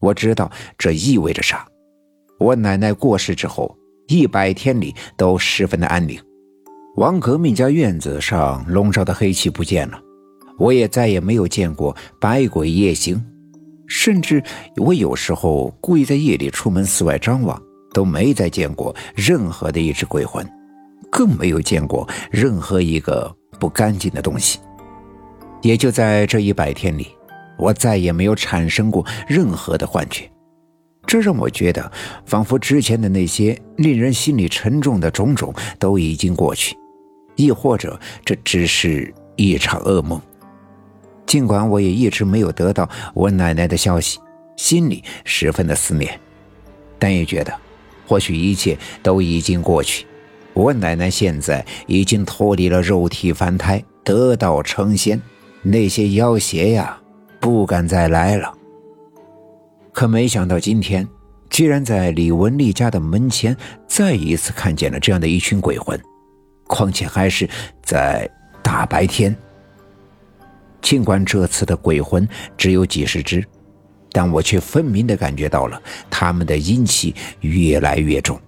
[0.00, 1.66] 我知道这意味着啥。
[2.38, 6.18] 我奶奶过世之后，一百天里都十分的安宁。
[6.96, 10.00] 王革命家院子上笼罩的黑气不见了，
[10.58, 13.24] 我也再也没有见过百鬼夜行，
[13.86, 14.42] 甚至
[14.76, 17.60] 我有时候故意在夜里出门四外张望，
[17.92, 20.48] 都没再见过任何的一只鬼魂，
[21.10, 24.58] 更没有见过任何一个不干净的东西。
[25.62, 27.08] 也就在这一百天里，
[27.58, 30.30] 我再也没有产生过任何的幻觉，
[31.06, 31.90] 这让我觉得，
[32.24, 36.76] 仿佛之前的那些令人心里沉重的种种都已经过去，
[37.36, 40.20] 亦或者这只是一场噩梦。
[41.26, 44.18] 尽管我也一直没有得到我奶奶的消息，
[44.56, 46.18] 心里十分的思念，
[46.98, 47.52] 但也觉得，
[48.06, 50.06] 或许一切都已经过去，
[50.54, 55.20] 我奶奶现在已经脱离了肉体凡胎，得道成仙。
[55.60, 56.98] 那些妖邪呀，
[57.40, 58.52] 不敢再来了。
[59.92, 61.06] 可没想到今天，
[61.50, 66.00] 居然在李文丽家的门前再一次看见了这样的一群鬼魂，
[66.66, 67.48] 况且还是
[67.82, 68.28] 在
[68.62, 69.34] 大白天。
[70.80, 73.44] 尽管这次的鬼魂只有几十只，
[74.12, 78.40] 但我却分明的感觉到了他们的阴气越来越重。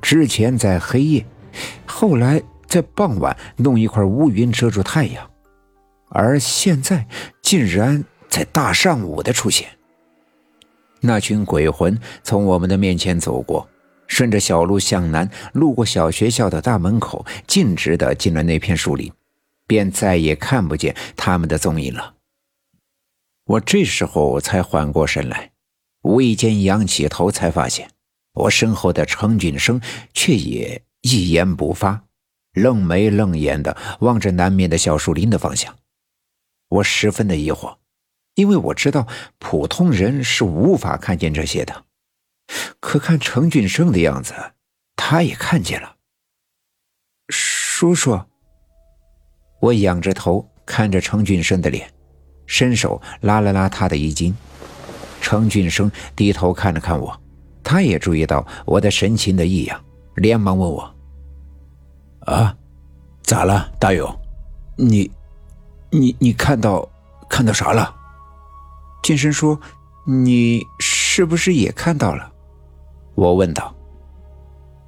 [0.00, 1.26] 之前在黑夜，
[1.84, 5.30] 后来在傍晚弄一块乌云遮住太阳。
[6.08, 7.06] 而现在
[7.54, 9.68] 竟然在大上午的出现。
[10.98, 13.68] 那群鬼魂从我们的面前走过，
[14.08, 19.12] 顺着小路向南，路过小学校的大门口，径直的进了那片树林，
[19.68, 22.14] 便再也看不见他们的踪影了。
[23.44, 25.52] 我这时候才缓过神来，
[26.02, 27.88] 无意间仰起头，才发现
[28.32, 29.80] 我身后的程俊生
[30.12, 32.02] 却也一言不发，
[32.54, 35.72] 愣眉愣眼的望着南面的小树林的方向。
[36.74, 37.76] 我十分的疑惑，
[38.34, 39.06] 因为我知道
[39.38, 41.84] 普通人是无法看见这些的。
[42.80, 44.34] 可看程俊生的样子，
[44.96, 45.96] 他也看见了。
[47.28, 48.20] 叔叔，
[49.60, 51.88] 我仰着头看着程俊生的脸，
[52.46, 54.34] 伸手拉了拉他的衣襟。
[55.20, 57.18] 程俊生低头看了看我，
[57.62, 59.82] 他也注意到我的神情的异样，
[60.16, 60.94] 连忙问我
[62.26, 62.54] ：“啊，
[63.22, 64.12] 咋了，大勇？
[64.76, 65.08] 你？”
[65.94, 66.88] 你你看到
[67.28, 67.94] 看到啥了？
[69.00, 69.60] 健身说
[70.04, 72.32] ：“你是不是也看到了？”
[73.14, 73.72] 我问道。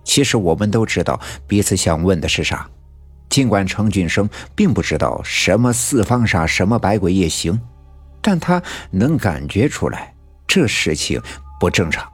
[0.03, 2.69] 其实我们都知道彼此想问的是啥，
[3.28, 7.61] 尽管程俊生并不知道什么四方煞，什么百鬼夜行，
[8.21, 10.12] 但他能感觉出来
[10.45, 11.22] 这事情
[11.61, 12.05] 不正常。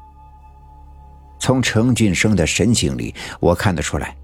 [1.40, 4.14] 从程俊生的神情里，我看得出来，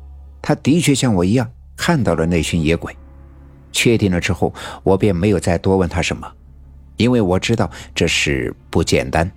[0.43, 2.95] 他的确像我一样看到了那群野鬼。
[3.73, 4.53] 确定了之后，
[4.83, 6.31] 我便没有再多问他什么，
[6.97, 9.31] 因为我知道这事不简单，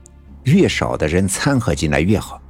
[0.43, 2.41] 越少的人掺和进来越好。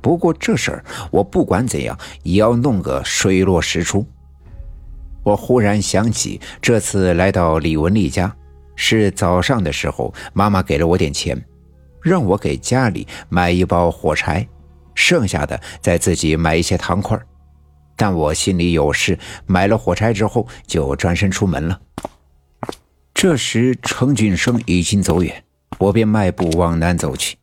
[0.00, 4.06] 不过这事儿我不管怎样也要弄个水落石出。
[5.22, 8.34] 我忽然想起这次来到李文丽家，
[8.76, 11.42] 是早上的时候，妈妈给了我点钱，
[12.02, 14.46] 让我给家里买一包火柴，
[14.94, 17.18] 剩下的再自己买一些糖块
[17.96, 21.80] 但我心里有事，买了火柴之后就转身出门了。
[23.12, 25.44] 这时程俊生已经走远，
[25.78, 27.36] 我便迈步往南走去。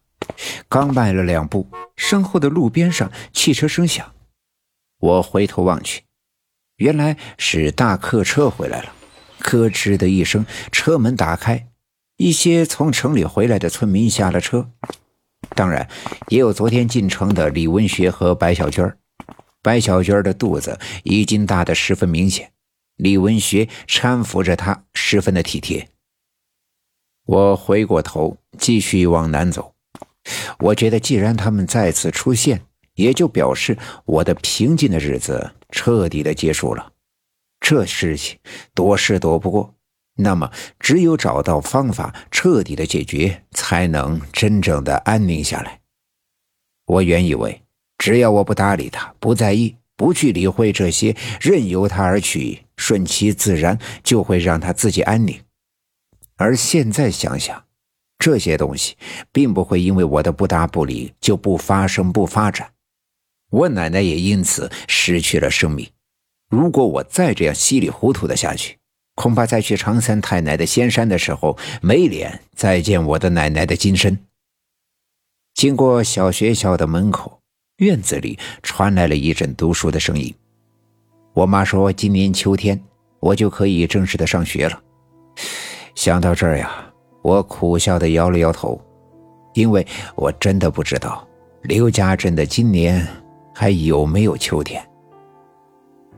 [0.69, 4.13] 刚迈了两步，身后的路边上汽车声响，
[5.00, 6.03] 我回头望去，
[6.78, 8.94] 原来是大客车回来了。
[9.40, 11.67] 咯吱的一声，车门打开，
[12.17, 14.69] 一些从城里回来的村民下了车，
[15.56, 15.90] 当然
[16.28, 18.97] 也有昨天进城的李文学和白小娟儿。
[19.61, 22.51] 白小娟的肚子已经大得十分明显，
[22.95, 25.88] 李文学搀扶着她，十分的体贴。
[27.25, 29.73] 我回过头，继续往南走。
[30.59, 32.61] 我觉得，既然他们再次出现，
[32.95, 36.91] 也就表示我的平静的日子彻底的结束了。
[37.59, 38.39] 这事情
[38.73, 39.75] 躲是躲不过，
[40.16, 45.81] 那么只有找到方法，彻底的解决，才能真正的安宁下来。
[46.85, 47.61] 我原以为。
[48.02, 55.40] 只要我不搭理他，不在意，不去理会这些，任由他而去，顺其自然，就会让他自己安宁。
[56.36, 57.64] 而现在想想，
[58.18, 58.98] 这些东西
[59.32, 62.72] 并不会因为我的不搭不理就不发生、不发展。
[63.52, 65.88] 我奶奶也因此失去了生命。
[66.50, 68.80] 如果我再这样稀里糊涂的下去，
[69.14, 74.18] 恐怕在去常三太奶的仙山的时候，没脸再见我的奶奶的金身。
[75.53, 77.41] 经过小学校的门口。
[77.81, 80.31] 院子里传来了一阵读书的声音。
[81.33, 82.79] 我妈说：“今年秋天
[83.19, 84.79] 我就可以正式的上学了。”
[85.95, 86.72] 想到这儿呀，
[87.23, 88.79] 我苦笑的摇了摇头。
[89.53, 89.85] 因为
[90.16, 91.28] 我真的不知道
[91.63, 93.05] 刘家镇的今年
[93.53, 94.81] 还有没有秋天。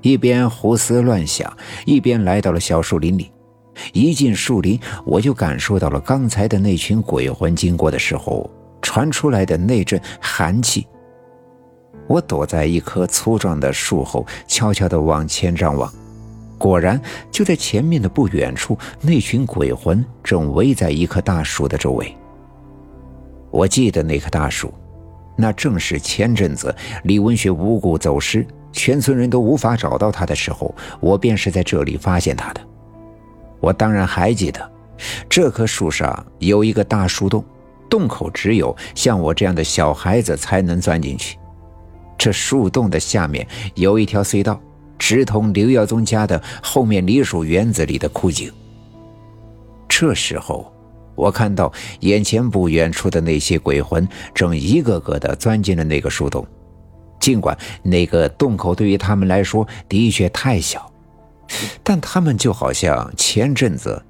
[0.02, 1.52] 一边胡思乱想，
[1.86, 3.32] 一边来到了小树林里。
[3.94, 8.48] 一进树林，我就感受到了刚才的那群鬼魂经过的时候
[8.82, 10.86] 传出来的那阵寒气。
[12.08, 15.92] 我躲在一棵粗壮的树后，悄悄地往前张望。
[16.58, 22.16] 果然，就在前面的不远处，那群鬼魂正围在一棵大树的周围。
[23.52, 24.74] 我记得那棵大树，
[25.36, 26.74] 那正是前阵子
[27.04, 32.62] 李文学无故走失，全村人都无法找到他的时候，我便是在这里发现他的。
[33.60, 34.72] 我当然还记得，
[35.28, 37.44] 这棵树上有一个大树洞，
[37.90, 41.38] 洞口只有像我这样的小孩子才能钻进去。
[42.24, 44.58] 这树洞的下面有一条隧道。
[44.98, 48.50] 直通刘耀宗家的后面梨树园子里的枯井。
[49.90, 50.72] 这时候，
[51.16, 56.48] 我看到眼前不远处的那些鬼魂正一个个的钻进了那个树洞。
[57.20, 60.90] 尽管那个洞口对于他们来说的确太小，
[61.84, 64.02] 但他们就好像前阵子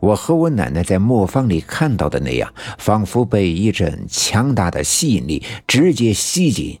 [0.00, 6.80] 我和我奶奶在磨坊里看到的那样，仿佛被一阵强大的吸引力直接吸进